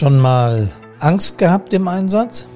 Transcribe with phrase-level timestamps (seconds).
[0.00, 0.70] Schon mal
[1.00, 2.46] Angst gehabt im Einsatz?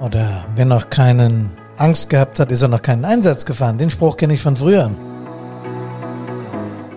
[0.00, 3.76] Oder wer noch keinen Angst gehabt hat, ist er noch keinen Einsatz gefahren.
[3.76, 4.90] Den Spruch kenne ich von früher.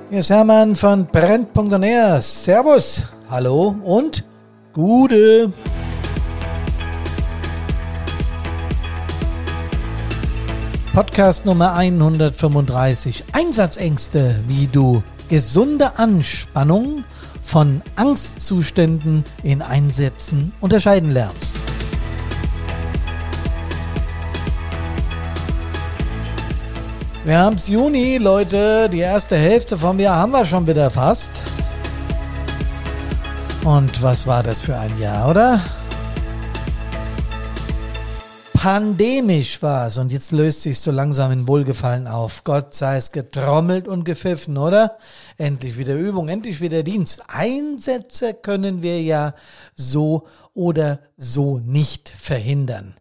[0.10, 2.22] Hier ist Hermann von Brent.air.
[2.22, 4.24] Servus, hallo und
[4.72, 5.52] Gute.
[10.94, 13.26] Podcast Nummer 135.
[13.34, 17.04] Einsatzängste, wie du gesunde Anspannung
[17.52, 21.58] von Angstzuständen in Einsätzen unterscheiden lernst.
[27.26, 28.88] Wir haben es Juni, Leute.
[28.88, 31.44] Die erste Hälfte vom Jahr haben wir schon wieder fast.
[33.66, 35.60] Und was war das für ein Jahr, oder?
[38.62, 42.44] Pandemisch war es und jetzt löst sich so langsam in Wohlgefallen auf.
[42.44, 45.00] Gott sei es getrommelt und gepfiffen, oder?
[45.40, 47.24] Endlich wieder Übung, endlich wieder Dienst.
[47.28, 49.34] Einsätze können wir ja
[49.76, 52.94] so oder so nicht verhindern.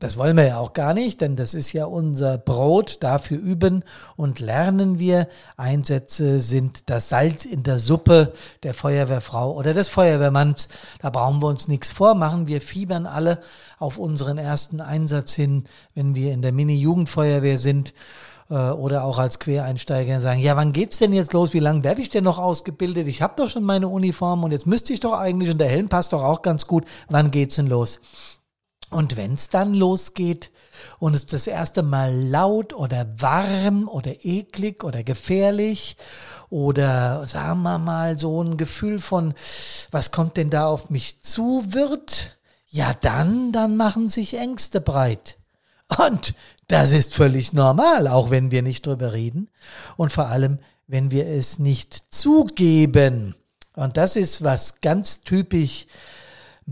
[0.00, 3.02] Das wollen wir ja auch gar nicht, denn das ist ja unser Brot.
[3.02, 3.84] Dafür üben
[4.16, 5.28] und lernen wir.
[5.58, 10.68] Einsätze sind das Salz in der Suppe der Feuerwehrfrau oder des Feuerwehrmanns.
[11.02, 12.48] Da brauchen wir uns nichts vormachen.
[12.48, 13.40] Wir fiebern alle
[13.78, 17.92] auf unseren ersten Einsatz hin, wenn wir in der Mini-Jugendfeuerwehr sind
[18.48, 21.52] äh, oder auch als Quereinsteiger sagen, ja, wann geht's denn jetzt los?
[21.52, 23.06] Wie lange werde ich denn noch ausgebildet?
[23.06, 25.90] Ich habe doch schon meine Uniform und jetzt müsste ich doch eigentlich und der Helm
[25.90, 26.86] passt doch auch ganz gut.
[27.10, 28.00] Wann geht's denn los?
[28.90, 30.50] Und wenn es dann losgeht
[30.98, 35.96] und es das erste Mal laut oder warm oder eklig oder gefährlich
[36.50, 39.34] oder sagen wir mal so ein Gefühl von,
[39.92, 42.36] was kommt denn da auf mich zu wird,
[42.68, 45.36] ja dann, dann machen sich Ängste breit.
[45.98, 46.34] Und
[46.66, 49.48] das ist völlig normal, auch wenn wir nicht drüber reden
[49.96, 53.36] und vor allem, wenn wir es nicht zugeben.
[53.74, 55.86] Und das ist was ganz typisch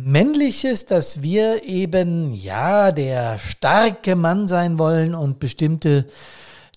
[0.00, 6.06] Männliches, dass wir eben, ja, der starke Mann sein wollen und bestimmte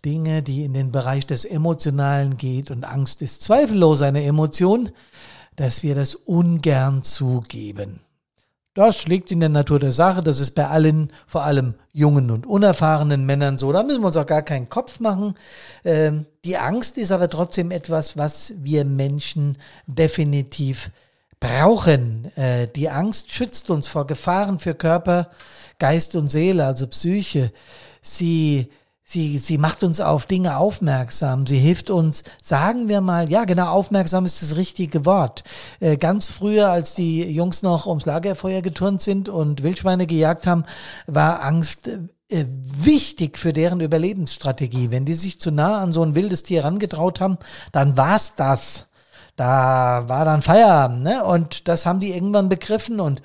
[0.03, 4.89] Dinge, die in den Bereich des Emotionalen geht und Angst ist zweifellos eine Emotion,
[5.55, 7.99] dass wir das ungern zugeben.
[8.73, 12.47] Das liegt in der Natur der Sache, das ist bei allen, vor allem jungen und
[12.47, 13.71] unerfahrenen Männern so.
[13.71, 15.35] Da müssen wir uns auch gar keinen Kopf machen.
[15.85, 20.89] Ähm, die Angst ist aber trotzdem etwas, was wir Menschen definitiv
[21.41, 22.31] brauchen.
[22.37, 25.29] Äh, die Angst schützt uns vor Gefahren für Körper,
[25.79, 27.51] Geist und Seele, also Psyche.
[28.01, 28.69] Sie,
[29.03, 31.45] sie, sie macht uns auf Dinge aufmerksam.
[31.45, 35.43] Sie hilft uns, sagen wir mal, ja, genau, aufmerksam ist das richtige Wort.
[35.81, 40.63] Äh, ganz früher, als die Jungs noch ums Lagerfeuer geturnt sind und Wildschweine gejagt haben,
[41.07, 44.91] war Angst äh, wichtig für deren Überlebensstrategie.
[44.91, 47.37] Wenn die sich zu nah an so ein wildes Tier herangetraut haben,
[47.71, 48.87] dann war's das
[49.41, 51.23] da war dann Feierabend, ne?
[51.25, 53.23] Und das haben die irgendwann begriffen und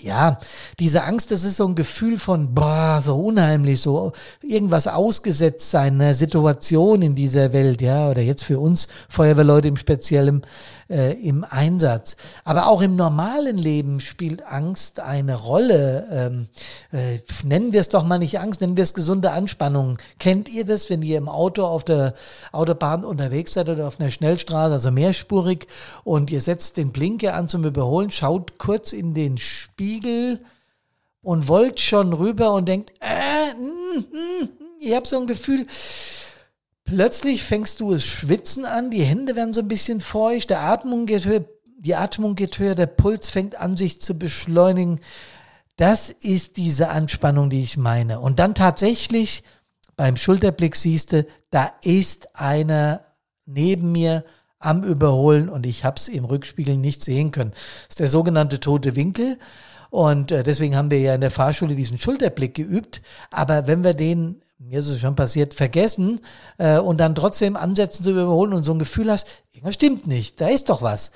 [0.00, 0.38] ja,
[0.80, 4.12] diese Angst, das ist so ein Gefühl von, boah, so unheimlich, so
[4.42, 9.76] irgendwas ausgesetzt sein, eine Situation in dieser Welt, ja, oder jetzt für uns Feuerwehrleute im
[9.76, 10.46] Speziellen
[10.92, 12.16] äh, im Einsatz.
[12.44, 16.06] Aber auch im normalen Leben spielt Angst eine Rolle.
[16.12, 16.48] Ähm,
[16.92, 19.98] äh, nennen wir es doch mal nicht Angst, nennen wir es gesunde Anspannung.
[20.18, 22.14] Kennt ihr das, wenn ihr im Auto auf der
[22.52, 25.66] Autobahn unterwegs seid oder auf einer Schnellstraße, also mehrspurig,
[26.04, 30.40] und ihr setzt den Blinker an zum Überholen, schaut kurz in den Spiegel
[31.22, 34.48] und wollt schon rüber und denkt, äh, mm, mm,
[34.80, 35.66] ihr habt so ein Gefühl,
[36.94, 41.06] Plötzlich fängst du es schwitzen an, die Hände werden so ein bisschen feucht, der Atmung
[41.06, 41.42] geht höher,
[41.78, 45.00] die Atmung geht höher, der Puls fängt an sich zu beschleunigen.
[45.76, 48.20] Das ist diese Anspannung, die ich meine.
[48.20, 49.42] Und dann tatsächlich
[49.96, 53.00] beim Schulterblick siehst du, da ist einer
[53.46, 54.22] neben mir
[54.58, 57.52] am Überholen und ich habe es im Rückspiegel nicht sehen können.
[57.52, 59.38] Das ist der sogenannte tote Winkel.
[59.88, 63.00] Und äh, deswegen haben wir ja in der Fahrschule diesen Schulterblick geübt.
[63.30, 66.20] Aber wenn wir den mir ist es schon passiert, vergessen
[66.58, 70.40] äh, und dann trotzdem ansetzen zu überholen und so ein Gefühl hast, irgendwas stimmt nicht,
[70.40, 71.10] da ist doch was.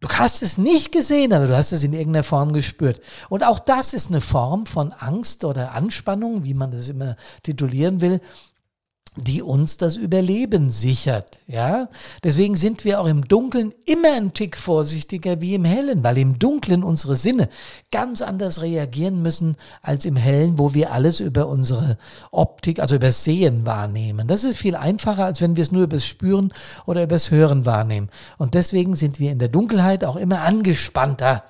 [0.00, 3.00] Du hast es nicht gesehen, aber du hast es in irgendeiner Form gespürt.
[3.28, 8.00] Und auch das ist eine Form von Angst oder Anspannung, wie man das immer titulieren
[8.00, 8.20] will,
[9.16, 11.88] die uns das Überleben sichert, ja.
[12.24, 16.38] Deswegen sind wir auch im Dunkeln immer ein Tick vorsichtiger wie im Hellen, weil im
[16.38, 17.50] Dunkeln unsere Sinne
[17.90, 21.98] ganz anders reagieren müssen als im Hellen, wo wir alles über unsere
[22.30, 24.28] Optik, also über Sehen wahrnehmen.
[24.28, 26.54] Das ist viel einfacher, als wenn wir es nur übers Spüren
[26.86, 28.08] oder übers Hören wahrnehmen.
[28.38, 31.44] Und deswegen sind wir in der Dunkelheit auch immer angespannter.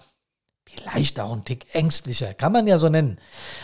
[0.64, 3.18] Vielleicht auch ein Tick ängstlicher, kann man ja so nennen.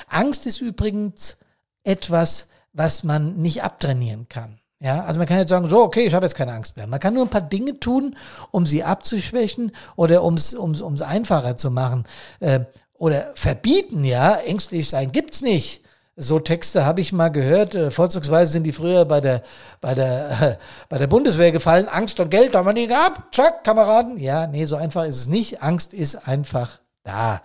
[0.09, 1.39] Angst ist übrigens
[1.83, 4.59] etwas, was man nicht abtrainieren kann.
[4.81, 6.87] Ja, also man kann jetzt sagen, so, okay, ich habe jetzt keine Angst mehr.
[6.87, 8.17] Man kann nur ein paar Dinge tun,
[8.53, 12.05] um sie abzuschwächen oder um es einfacher zu machen.
[12.39, 12.61] Äh,
[12.95, 15.83] oder verbieten, ja, ängstlich sein gibt's nicht.
[16.15, 17.75] So Texte habe ich mal gehört.
[17.75, 19.43] Äh, vorzugsweise sind die früher bei der,
[19.81, 20.57] bei der, äh,
[20.89, 21.89] bei der Bundeswehr gefallen.
[21.89, 23.35] Angst und Geld haben wir nie gehabt.
[23.35, 24.17] Zack, Kameraden.
[24.19, 25.63] Ja, nee, so einfach ist es nicht.
[25.63, 27.41] Angst ist einfach da.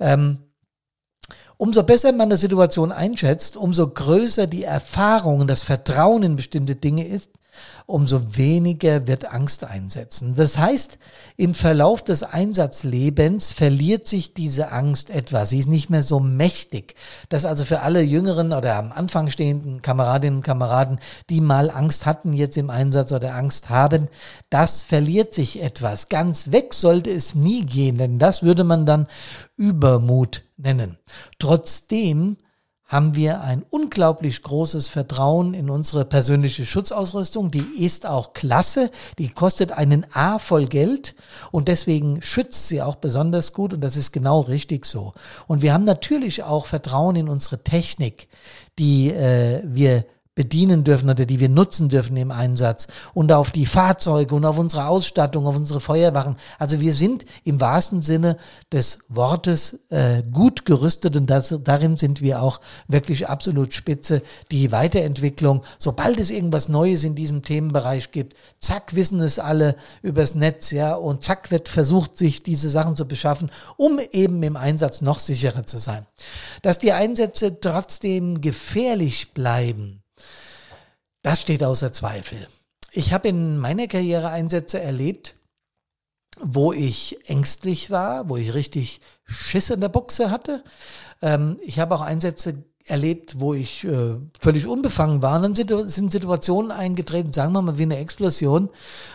[0.00, 0.38] Ähm,
[1.62, 7.06] umso besser man eine Situation einschätzt, umso größer die Erfahrung das Vertrauen in bestimmte Dinge
[7.06, 7.30] ist,
[7.86, 10.34] umso weniger wird Angst einsetzen.
[10.34, 10.98] Das heißt,
[11.36, 15.50] im Verlauf des Einsatzlebens verliert sich diese Angst etwas.
[15.50, 16.94] Sie ist nicht mehr so mächtig.
[17.28, 20.98] Das also für alle jüngeren oder am Anfang stehenden Kameradinnen und Kameraden,
[21.30, 24.08] die mal Angst hatten jetzt im Einsatz oder Angst haben,
[24.50, 26.08] das verliert sich etwas.
[26.08, 29.06] Ganz weg sollte es nie gehen, denn das würde man dann
[29.56, 30.98] Übermut nennen.
[31.38, 32.36] Trotzdem
[32.92, 37.50] haben wir ein unglaublich großes Vertrauen in unsere persönliche Schutzausrüstung.
[37.50, 38.90] Die ist auch klasse.
[39.18, 41.14] Die kostet einen A voll Geld
[41.52, 45.14] und deswegen schützt sie auch besonders gut und das ist genau richtig so.
[45.46, 48.28] Und wir haben natürlich auch Vertrauen in unsere Technik,
[48.78, 53.66] die äh, wir bedienen dürfen oder die wir nutzen dürfen im Einsatz und auf die
[53.66, 56.36] Fahrzeuge und auf unsere Ausstattung, auf unsere Feuerwachen.
[56.58, 58.38] Also wir sind im wahrsten Sinne
[58.72, 64.22] des Wortes äh, gut gerüstet und das, darin sind wir auch wirklich absolut spitze.
[64.50, 70.34] Die Weiterentwicklung, sobald es irgendwas Neues in diesem Themenbereich gibt, zack, wissen es alle übers
[70.34, 75.02] Netz, ja, und zack wird versucht, sich diese Sachen zu beschaffen, um eben im Einsatz
[75.02, 76.06] noch sicherer zu sein.
[76.62, 80.01] Dass die Einsätze trotzdem gefährlich bleiben,
[81.22, 82.46] das steht außer Zweifel.
[82.90, 85.34] Ich habe in meiner Karriere Einsätze erlebt,
[86.40, 90.64] wo ich ängstlich war, wo ich richtig Schiss in der Buchse hatte.
[91.20, 95.36] Ähm, ich habe auch Einsätze erlebt, wo ich äh, völlig unbefangen war.
[95.36, 98.70] Und dann sind, sind, Situationen eingetreten, sagen wir mal wie eine Explosion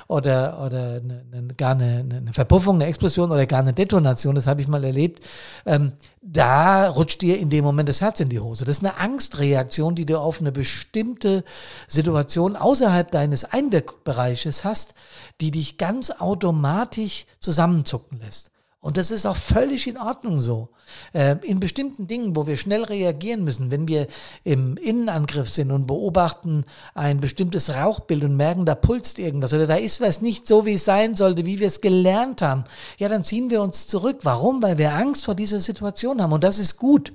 [0.07, 4.47] oder, oder eine, eine, gar eine, eine, Verpuffung, eine Explosion oder gar eine Detonation, das
[4.47, 5.23] habe ich mal erlebt.
[5.65, 8.65] Ähm, da rutscht dir in dem Moment das Herz in die Hose.
[8.65, 11.43] Das ist eine Angstreaktion, die du auf eine bestimmte
[11.87, 14.93] Situation außerhalb deines Einwirkbereiches hast,
[15.41, 18.51] die dich ganz automatisch zusammenzucken lässt.
[18.79, 20.69] Und das ist auch völlig in Ordnung so.
[21.11, 24.07] Äh, in bestimmten Dingen, wo wir schnell reagieren müssen, wenn wir
[24.43, 26.63] im Innenangriff sind und beobachten
[26.93, 30.75] ein bestimmtes Rauchbild und merken, da pulst irgendwas oder da ist was nicht so, wie
[30.75, 32.65] es sein sollte, wie wir es gelernt haben,
[32.97, 34.19] ja, dann ziehen wir uns zurück.
[34.21, 34.61] Warum?
[34.61, 36.33] Weil wir Angst vor dieser Situation haben.
[36.33, 37.13] Und das ist gut.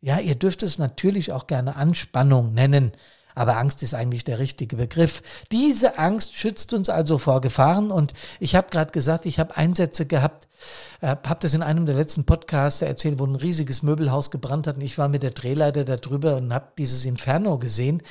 [0.00, 2.92] Ja, ihr dürft es natürlich auch gerne Anspannung nennen.
[3.34, 5.22] Aber Angst ist eigentlich der richtige Begriff.
[5.52, 7.90] Diese Angst schützt uns also vor Gefahren.
[7.90, 10.48] Und ich habe gerade gesagt, ich habe Einsätze gehabt,
[11.00, 14.76] äh, habe das in einem der letzten Podcasts erzählt, wo ein riesiges Möbelhaus gebrannt hat.
[14.76, 18.02] Und ich war mit der Drehleiter da drüber und habe dieses Inferno gesehen.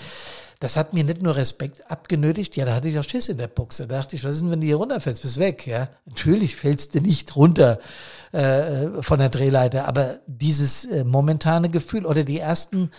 [0.59, 3.47] Das hat mir nicht nur Respekt abgenötigt, ja, da hatte ich auch Schiss in der
[3.47, 3.87] Buchse.
[3.87, 5.21] Da dachte ich, was ist denn, wenn du hier runterfällst?
[5.21, 5.87] Bist weg, ja.
[6.05, 7.79] Natürlich fällst du nicht runter
[8.33, 12.91] äh, von der Drehleiter, aber dieses äh, momentane Gefühl oder die ersten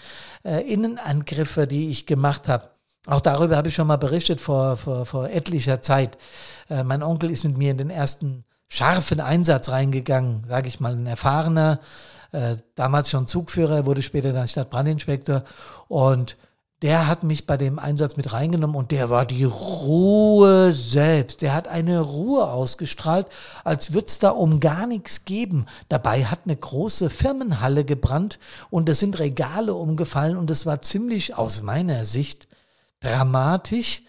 [0.42, 2.70] äh, Innenangriffe, die ich gemacht habe,
[3.06, 6.16] auch darüber habe ich schon mal berichtet vor, vor, vor etlicher Zeit.
[6.70, 10.94] Äh, mein Onkel ist mit mir in den ersten scharfen Einsatz reingegangen, sage ich mal,
[10.94, 11.80] ein erfahrener,
[12.32, 15.44] äh, damals schon Zugführer, wurde später dann Stadtbrandinspektor
[15.88, 16.36] und
[16.82, 21.42] der hat mich bei dem Einsatz mit reingenommen und der war die Ruhe selbst.
[21.42, 23.26] Der hat eine Ruhe ausgestrahlt,
[23.64, 25.66] als würde es da um gar nichts geben.
[25.90, 28.38] Dabei hat eine große Firmenhalle gebrannt
[28.70, 32.48] und es sind Regale umgefallen und es war ziemlich aus meiner Sicht
[33.00, 34.02] dramatisch.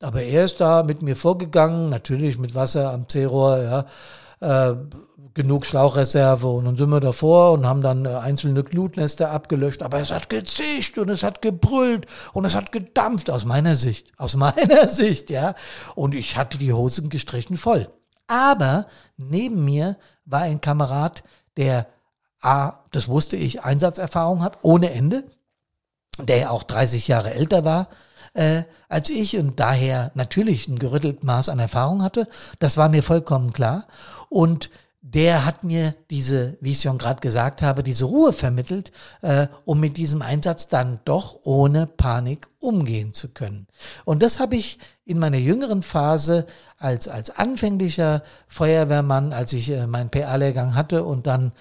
[0.00, 3.86] Aber er ist da mit mir vorgegangen, natürlich mit Wasser am C-Rohr, ja.
[4.40, 4.74] Äh,
[5.34, 10.00] genug Schlauchreserve und dann sind wir davor und haben dann äh, einzelne Glutnester abgelöscht, aber
[10.00, 14.36] es hat gezischt und es hat gebrüllt und es hat gedampft aus meiner Sicht, aus
[14.36, 15.54] meiner Sicht, ja.
[15.94, 17.88] Und ich hatte die Hosen gestrichen voll.
[18.26, 21.22] Aber neben mir war ein Kamerad,
[21.56, 21.86] der
[22.40, 25.24] A, das wusste ich, Einsatzerfahrung hat, ohne Ende,
[26.18, 27.88] der auch 30 Jahre älter war
[28.34, 32.28] äh, als ich und daher natürlich ein gerüttelt Maß an Erfahrung hatte.
[32.58, 33.86] Das war mir vollkommen klar.
[34.28, 34.70] Und
[35.02, 39.80] der hat mir diese, wie ich schon gerade gesagt habe, diese Ruhe vermittelt, äh, um
[39.80, 43.66] mit diesem Einsatz dann doch ohne Panik umgehen zu können.
[44.04, 46.46] Und das habe ich in meiner jüngeren Phase
[46.78, 51.52] als, als anfänglicher Feuerwehrmann, als ich äh, meinen PA-Lehrgang hatte und dann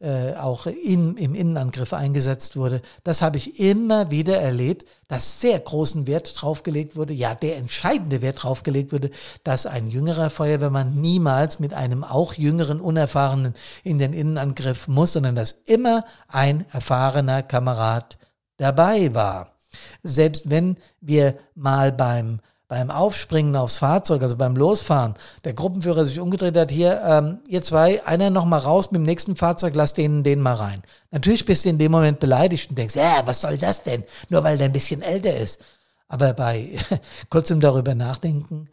[0.00, 2.82] äh, auch in, im Innenangriff eingesetzt wurde.
[3.02, 8.22] Das habe ich immer wieder erlebt, dass sehr großen Wert draufgelegt wurde, ja, der entscheidende
[8.22, 9.10] Wert draufgelegt wurde,
[9.42, 15.34] dass ein jüngerer Feuerwehrmann niemals mit einem auch jüngeren, unerfahrenen in den Innenangriff muss, sondern
[15.34, 18.18] dass immer ein erfahrener Kamerad
[18.56, 19.56] dabei war.
[20.02, 26.20] selbst wenn wir mal beim beim Aufspringen aufs Fahrzeug, also beim Losfahren, der Gruppenführer sich
[26.20, 29.96] umgedreht hat, hier, ähm, ihr zwei, einer noch mal raus mit dem nächsten Fahrzeug, lasst
[29.96, 30.82] den, den mal rein.
[31.10, 34.04] Natürlich bist du in dem Moment beleidigt und denkst, ja, was soll das denn?
[34.28, 35.62] Nur weil der ein bisschen älter ist.
[36.08, 36.78] Aber bei
[37.30, 38.68] kurzem darüber nachdenken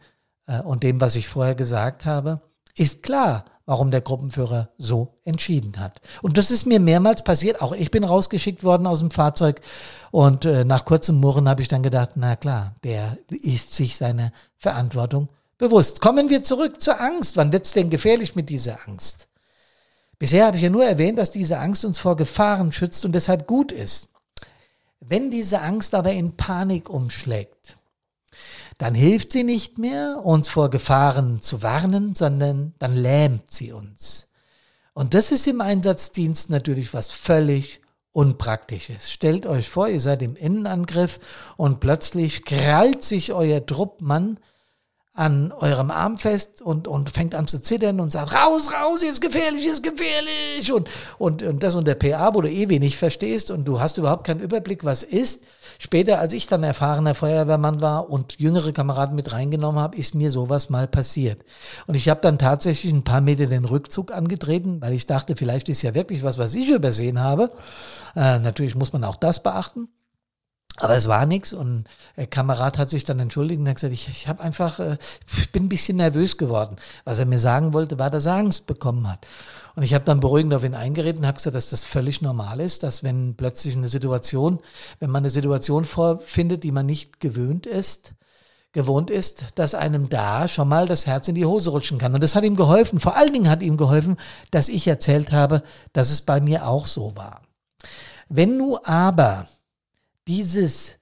[0.46, 2.42] äh, und dem, was ich vorher gesagt habe,
[2.76, 6.00] ist klar, warum der Gruppenführer so entschieden hat.
[6.22, 7.60] Und das ist mir mehrmals passiert.
[7.60, 9.60] Auch ich bin rausgeschickt worden aus dem Fahrzeug.
[10.12, 14.32] Und äh, nach kurzem Murren habe ich dann gedacht, na klar, der ist sich seiner
[14.56, 16.00] Verantwortung bewusst.
[16.00, 17.36] Kommen wir zurück zur Angst.
[17.36, 19.28] Wann wird es denn gefährlich mit dieser Angst?
[20.18, 23.46] Bisher habe ich ja nur erwähnt, dass diese Angst uns vor Gefahren schützt und deshalb
[23.46, 24.08] gut ist.
[25.00, 27.76] Wenn diese Angst aber in Panik umschlägt,
[28.78, 34.28] dann hilft sie nicht mehr, uns vor Gefahren zu warnen, sondern dann lähmt sie uns.
[34.92, 37.80] Und das ist im Einsatzdienst natürlich was völlig
[38.12, 39.12] Unpraktisches.
[39.12, 41.20] Stellt euch vor, ihr seid im Innenangriff
[41.58, 44.40] und plötzlich krallt sich euer Truppmann
[45.16, 49.22] an eurem Arm fest und, und fängt an zu zittern und sagt, raus, raus, ist
[49.22, 50.70] gefährlich, ist gefährlich.
[50.70, 54.26] Und, und, und das unter PA, wo du eh wenig verstehst und du hast überhaupt
[54.26, 55.44] keinen Überblick, was ist.
[55.78, 60.30] Später, als ich dann erfahrener Feuerwehrmann war und jüngere Kameraden mit reingenommen habe, ist mir
[60.30, 61.44] sowas mal passiert.
[61.86, 65.70] Und ich habe dann tatsächlich ein paar Meter den Rückzug angetreten, weil ich dachte, vielleicht
[65.70, 67.50] ist ja wirklich was, was ich übersehen habe.
[68.14, 69.88] Äh, natürlich muss man auch das beachten.
[70.78, 71.84] Aber es war nichts und
[72.16, 74.98] der Kamerad hat sich dann entschuldigt und hat gesagt, ich, ich habe einfach, äh,
[75.34, 76.76] ich bin ein bisschen nervös geworden.
[77.04, 79.26] Was er mir sagen wollte, war, dass er Angst bekommen hat.
[79.74, 82.60] Und ich habe dann beruhigend auf ihn eingeredet und habe gesagt, dass das völlig normal
[82.60, 84.60] ist, dass wenn plötzlich eine Situation,
[85.00, 88.12] wenn man eine Situation vorfindet, die man nicht gewöhnt ist,
[88.72, 92.14] gewohnt ist, dass einem da schon mal das Herz in die Hose rutschen kann.
[92.14, 93.00] Und das hat ihm geholfen.
[93.00, 94.18] Vor allen Dingen hat ihm geholfen,
[94.50, 95.62] dass ich erzählt habe,
[95.94, 97.40] dass es bei mir auch so war.
[98.28, 99.46] Wenn du aber
[100.26, 100.98] dieses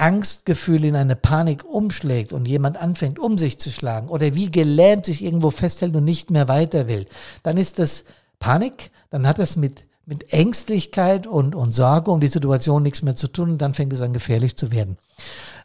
[0.00, 5.04] Angstgefühl in eine Panik umschlägt und jemand anfängt, um sich zu schlagen oder wie gelähmt
[5.04, 7.04] sich irgendwo festhält und nicht mehr weiter will,
[7.42, 8.04] dann ist das
[8.38, 13.14] Panik, dann hat das mit, mit Ängstlichkeit und, und Sorge um die Situation nichts mehr
[13.14, 14.96] zu tun und dann fängt es an gefährlich zu werden.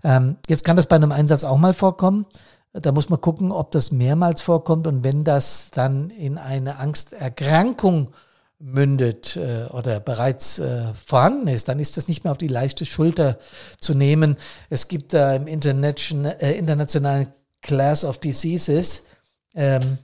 [0.03, 2.25] Ähm, jetzt kann das bei einem Einsatz auch mal vorkommen.
[2.73, 8.09] Da muss man gucken, ob das mehrmals vorkommt und wenn das dann in eine Angsterkrankung
[8.59, 12.85] mündet äh, oder bereits äh, vorhanden ist, dann ist das nicht mehr auf die leichte
[12.85, 13.37] Schulter
[13.79, 14.37] zu nehmen.
[14.69, 15.51] Es gibt da im äh,
[16.57, 17.27] internationalen
[17.61, 19.03] Class of Diseases
[19.55, 19.97] ähm,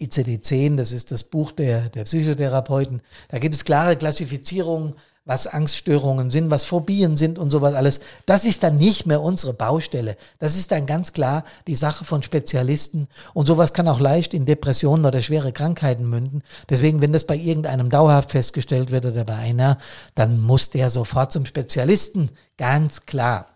[0.00, 6.30] ICD-10, das ist das Buch der, der Psychotherapeuten, da gibt es klare Klassifizierungen was Angststörungen
[6.30, 8.00] sind, was Phobien sind und sowas alles.
[8.26, 10.16] Das ist dann nicht mehr unsere Baustelle.
[10.40, 13.06] Das ist dann ganz klar die Sache von Spezialisten.
[13.32, 16.42] Und sowas kann auch leicht in Depressionen oder schwere Krankheiten münden.
[16.68, 19.78] Deswegen, wenn das bei irgendeinem dauerhaft festgestellt wird oder bei einer,
[20.16, 22.30] dann muss der sofort zum Spezialisten.
[22.56, 23.46] Ganz klar.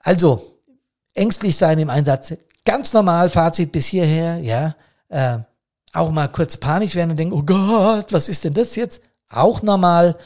[0.00, 0.42] Also,
[1.14, 2.32] ängstlich sein im Einsatz.
[2.64, 4.74] Ganz normal, Fazit bis hierher, ja.
[5.10, 5.40] Äh,
[5.92, 9.02] auch mal kurz panisch werden und denken, oh Gott, was ist denn das jetzt?
[9.28, 10.16] Auch normal.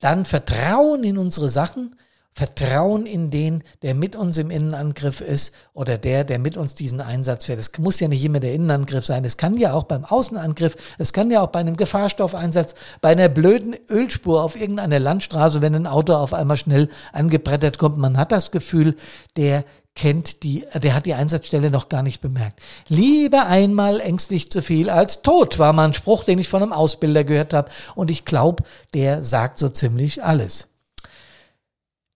[0.00, 1.96] Dann Vertrauen in unsere Sachen,
[2.32, 7.00] Vertrauen in den, der mit uns im Innenangriff ist oder der, der mit uns diesen
[7.00, 7.58] Einsatz fährt.
[7.58, 9.24] Es muss ja nicht immer der Innenangriff sein.
[9.24, 13.28] Es kann ja auch beim Außenangriff, es kann ja auch bei einem Gefahrstoffeinsatz, bei einer
[13.28, 17.98] blöden Ölspur auf irgendeiner Landstraße, wenn ein Auto auf einmal schnell angebrettert kommt.
[17.98, 18.96] Man hat das Gefühl,
[19.36, 22.60] der kennt die, der hat die Einsatzstelle noch gar nicht bemerkt.
[22.88, 26.72] Lieber einmal ängstlich zu viel als tot, war mal ein Spruch, den ich von einem
[26.72, 27.70] Ausbilder gehört habe.
[27.94, 30.68] Und ich glaube, der sagt so ziemlich alles.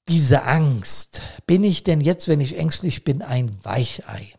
[0.09, 4.35] Diese Angst, bin ich denn jetzt, wenn ich ängstlich bin, ein Weichei?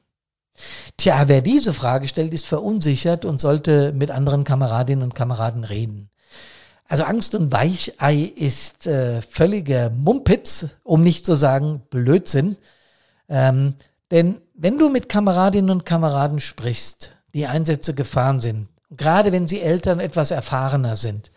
[0.97, 6.09] Tja, wer diese Frage stellt, ist verunsichert und sollte mit anderen Kameradinnen und Kameraden reden.
[6.87, 12.57] Also Angst und Weichei ist äh, völliger Mumpitz, um nicht zu sagen Blödsinn.
[13.29, 13.75] Ähm,
[14.11, 19.61] denn wenn du mit Kameradinnen und Kameraden sprichst, die Einsätze gefahren sind, gerade wenn sie
[19.61, 21.31] Eltern etwas erfahrener sind,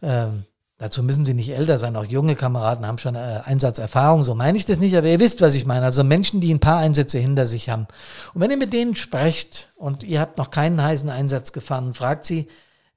[0.00, 0.44] ähm,
[0.78, 4.56] dazu müssen sie nicht älter sein, auch junge Kameraden haben schon äh, Einsatzerfahrung, so meine
[4.56, 5.84] ich das nicht, aber ihr wisst, was ich meine.
[5.84, 7.88] Also Menschen, die ein paar Einsätze hinter sich haben.
[8.32, 12.24] Und wenn ihr mit denen sprecht und ihr habt noch keinen heißen Einsatz gefahren, fragt
[12.24, 12.48] sie,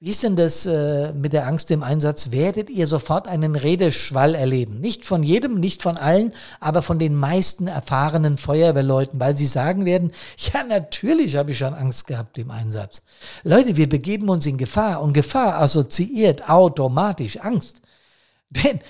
[0.04, 2.32] wie ist denn das äh, mit der Angst im Einsatz?
[2.32, 4.80] Werdet ihr sofort einen Redeschwall erleben?
[4.80, 9.86] Nicht von jedem, nicht von allen, aber von den meisten erfahrenen Feuerwehrleuten, weil sie sagen
[9.86, 13.04] werden, ja natürlich habe ich schon Angst gehabt im Einsatz.
[13.44, 17.80] Leute, wir begeben uns in Gefahr und Gefahr assoziiert automatisch Angst.
[18.50, 18.82] Denn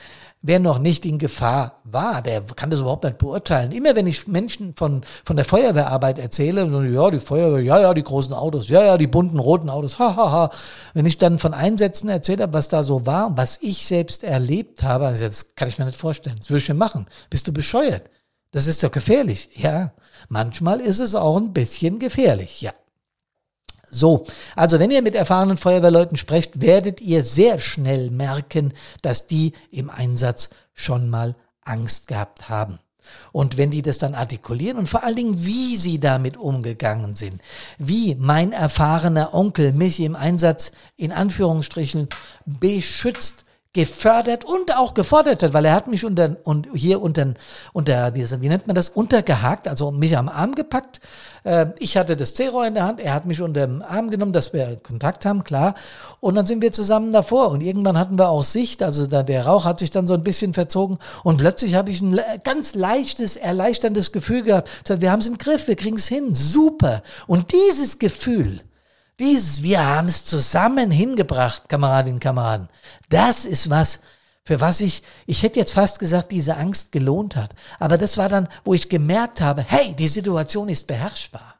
[0.43, 3.71] Wer noch nicht in Gefahr war, der kann das überhaupt nicht beurteilen.
[3.71, 7.93] Immer wenn ich Menschen von, von der Feuerwehrarbeit erzähle, so, ja, die Feuerwehr, ja, ja,
[7.93, 10.15] die großen Autos, ja, ja, die bunten roten Autos, hahaha.
[10.15, 10.51] Ha, ha.
[10.95, 14.81] Wenn ich dann von Einsätzen erzählt habe, was da so war, was ich selbst erlebt
[14.81, 16.37] habe, also das kann ich mir nicht vorstellen.
[16.39, 17.05] Das würde ich mir machen.
[17.29, 18.09] Bist du bescheuert?
[18.49, 19.49] Das ist doch gefährlich.
[19.55, 19.93] Ja,
[20.27, 22.71] manchmal ist es auch ein bisschen gefährlich, ja.
[23.91, 29.51] So, also wenn ihr mit erfahrenen Feuerwehrleuten sprecht, werdet ihr sehr schnell merken, dass die
[29.69, 32.79] im Einsatz schon mal Angst gehabt haben.
[33.33, 37.41] Und wenn die das dann artikulieren und vor allen Dingen, wie sie damit umgegangen sind,
[37.77, 42.07] wie mein erfahrener Onkel mich im Einsatz in Anführungsstrichen
[42.45, 43.43] beschützt,
[43.73, 47.33] gefördert und auch gefordert hat, weil er hat mich unter und hier unter
[47.71, 50.99] unter wie, nennt man das untergehakt, also mich am Arm gepackt.
[51.45, 54.33] Äh, ich hatte das C-Rohr in der Hand, er hat mich unter dem Arm genommen,
[54.33, 55.75] dass wir Kontakt haben, klar.
[56.19, 59.45] Und dann sind wir zusammen davor und irgendwann hatten wir auch Sicht, also da, der
[59.45, 63.37] Rauch hat sich dann so ein bisschen verzogen und plötzlich habe ich ein ganz leichtes,
[63.37, 64.69] erleichterndes Gefühl gehabt.
[64.85, 67.03] Wir haben es im Griff, wir kriegen es hin, super.
[67.25, 68.59] Und dieses Gefühl
[69.21, 72.67] dieses, wir haben es zusammen hingebracht, Kameradinnen und Kameraden.
[73.09, 74.01] Das ist was,
[74.43, 77.53] für was ich, ich hätte jetzt fast gesagt, diese Angst gelohnt hat.
[77.79, 81.55] Aber das war dann, wo ich gemerkt habe, hey, die Situation ist beherrschbar.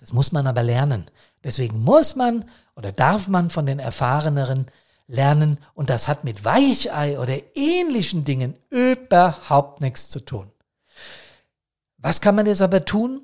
[0.00, 1.10] Das muss man aber lernen.
[1.44, 4.66] Deswegen muss man oder darf man von den Erfahreneren
[5.06, 10.50] lernen und das hat mit Weichei oder ähnlichen Dingen überhaupt nichts zu tun.
[11.98, 13.20] Was kann man jetzt aber tun?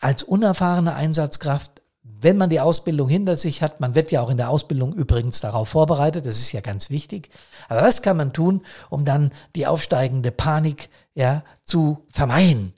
[0.00, 1.79] Als unerfahrene Einsatzkraft
[2.22, 5.40] wenn man die Ausbildung hinter sich hat, man wird ja auch in der Ausbildung übrigens
[5.40, 7.30] darauf vorbereitet, das ist ja ganz wichtig.
[7.68, 12.74] Aber was kann man tun, um dann die aufsteigende Panik ja, zu vermeiden?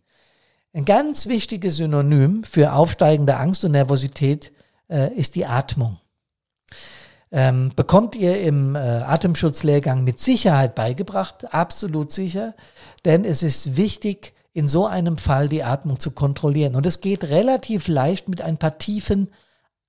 [0.72, 4.52] Ein ganz wichtiges Synonym für aufsteigende Angst und Nervosität
[4.88, 5.98] äh, ist die Atmung.
[7.30, 12.54] Ähm, bekommt ihr im äh, Atemschutzlehrgang mit Sicherheit beigebracht, absolut sicher,
[13.04, 16.74] denn es ist wichtig, in so einem Fall die Atmung zu kontrollieren.
[16.74, 19.28] Und es geht relativ leicht mit ein paar tiefen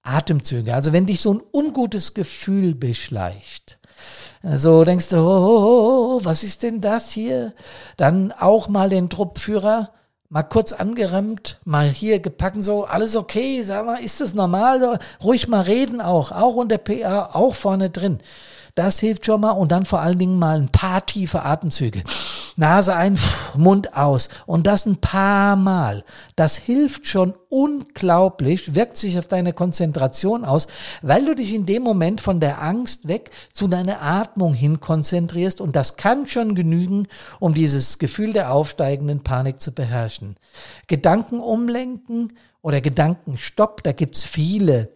[0.04, 0.74] Atemzügen.
[0.74, 3.80] Also wenn dich so ein ungutes Gefühl beschleicht,
[4.44, 7.54] so denkst du, oh, oh, oh, oh, was ist denn das hier?
[7.98, 9.92] Dann auch mal den Truppführer
[10.34, 14.80] mal kurz angeremmt, mal hier gepackt, so, alles okay, sag mal, ist das normal?
[14.80, 18.18] So, ruhig mal reden auch, auch unter PA, auch vorne drin.
[18.74, 22.04] Das hilft schon mal und dann vor allen Dingen mal ein paar tiefe Atemzüge.
[22.56, 23.18] Nase ein,
[23.56, 26.04] Mund aus und das ein paar Mal.
[26.36, 30.68] Das hilft schon unglaublich, wirkt sich auf deine Konzentration aus,
[31.02, 35.62] weil du dich in dem Moment von der Angst weg zu deiner Atmung hin konzentrierst
[35.62, 37.08] und das kann schon genügen,
[37.40, 40.36] um dieses Gefühl der aufsteigenden Panik zu beherrschen.
[40.88, 44.90] Gedanken umlenken oder Gedankenstopp, da gibt's viele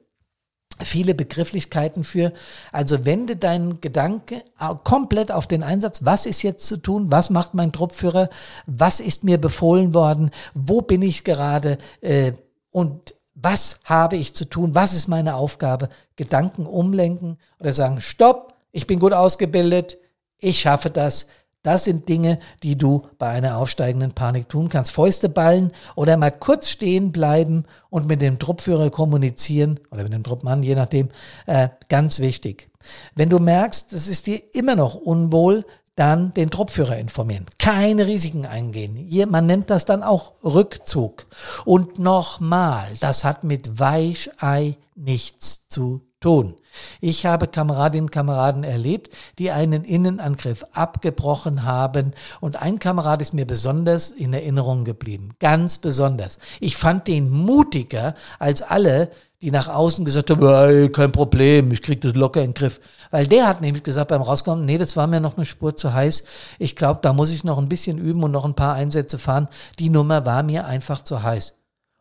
[0.84, 2.34] viele Begrifflichkeiten für.
[2.72, 4.44] Also wende deinen Gedanke
[4.84, 6.06] komplett auf den Einsatz.
[6.06, 7.12] Was ist jetzt zu tun?
[7.12, 8.30] Was macht mein Truppführer?
[8.66, 10.32] Was ist mir befohlen worden?
[10.54, 11.78] Wo bin ich gerade?
[12.02, 12.34] Äh,
[12.72, 14.74] und was habe ich zu tun?
[14.74, 15.90] Was ist meine Aufgabe?
[16.16, 19.98] Gedanken umlenken oder sagen, stopp, ich bin gut ausgebildet,
[20.40, 21.28] ich schaffe das,
[21.68, 24.92] das sind Dinge, die du bei einer aufsteigenden Panik tun kannst.
[24.92, 30.24] Fäuste ballen oder mal kurz stehen bleiben und mit dem Truppführer kommunizieren oder mit dem
[30.24, 31.10] Truppmann, je nachdem,
[31.46, 32.70] äh, ganz wichtig.
[33.16, 35.66] Wenn du merkst, es ist dir immer noch unwohl,
[35.98, 37.48] dann den Truppführer informieren.
[37.60, 38.96] Keine Risiken eingehen.
[38.96, 41.26] Hier, man nennt das dann auch Rückzug.
[41.66, 46.56] Und nochmal, das hat mit Weichei nichts zu tun.
[47.02, 53.34] Ich habe Kameradinnen und Kameraden erlebt, die einen Innenangriff abgebrochen haben und ein Kamerad ist
[53.34, 55.32] mir besonders in Erinnerung geblieben.
[55.40, 56.38] Ganz besonders.
[56.60, 61.82] Ich fand den mutiger als alle, die nach außen gesagt haben, hey, kein Problem, ich
[61.82, 62.80] krieg das locker in den Griff.
[63.12, 65.94] Weil der hat nämlich gesagt beim Rauskommen, nee, das war mir noch eine Spur zu
[65.94, 66.24] heiß.
[66.58, 69.48] Ich glaube, da muss ich noch ein bisschen üben und noch ein paar Einsätze fahren.
[69.78, 71.56] Die Nummer war mir einfach zu heiß.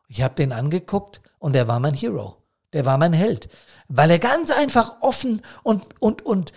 [0.08, 2.36] Ich habe den angeguckt und der war mein Hero.
[2.72, 3.48] Der war mein Held
[3.88, 6.52] weil er ganz einfach offen und, und, und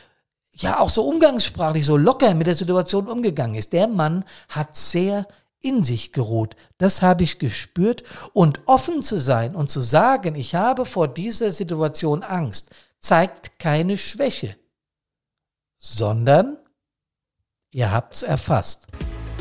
[0.55, 3.73] ja auch so umgangssprachlich, so locker mit der Situation umgegangen ist.
[3.73, 5.27] Der Mann hat sehr
[5.61, 6.55] in sich geruht.
[6.77, 8.03] Das habe ich gespürt.
[8.33, 12.69] Und offen zu sein und zu sagen, ich habe vor dieser Situation Angst,
[12.99, 14.55] zeigt keine Schwäche,
[15.77, 16.57] sondern
[17.71, 18.87] ihr habt's erfasst.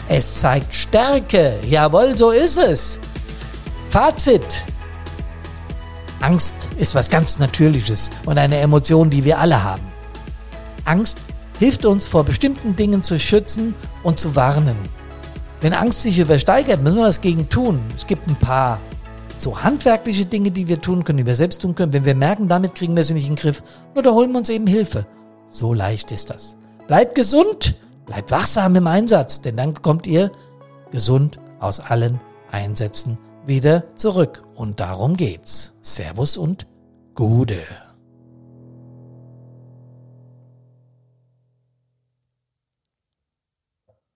[0.09, 1.59] Es zeigt Stärke.
[1.67, 3.01] Jawohl, so ist es.
[3.91, 4.65] Fazit.
[6.21, 9.83] Angst ist was ganz Natürliches und eine Emotion, die wir alle haben.
[10.85, 11.19] Angst
[11.59, 14.77] hilft uns vor bestimmten Dingen zu schützen und zu warnen.
[15.61, 17.81] Wenn Angst sich übersteigert, müssen wir was gegen tun.
[17.95, 18.79] Es gibt ein paar
[19.37, 21.93] so handwerkliche Dinge, die wir tun können, die wir selbst tun können.
[21.93, 23.63] Wenn wir merken, damit kriegen wir sie nicht in den Griff,
[23.95, 25.07] nur da holen wir uns eben Hilfe.
[25.51, 26.57] So leicht ist das.
[26.89, 27.77] Bleibt gesund,
[28.07, 30.33] bleibt wachsam im Einsatz, denn dann kommt ihr
[30.91, 34.43] gesund aus allen Einsätzen wieder zurück.
[34.55, 35.75] Und darum geht's.
[35.83, 36.67] Servus und
[37.15, 37.88] Gude.